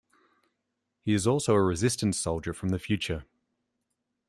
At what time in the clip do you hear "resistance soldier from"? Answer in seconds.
1.61-2.69